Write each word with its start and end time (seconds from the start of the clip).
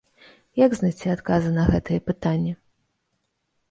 Як 0.61 0.71
знайсці 0.79 1.13
адказы 1.15 1.51
на 1.61 1.69
гэтыя 1.71 2.05
пытанні? 2.11 2.53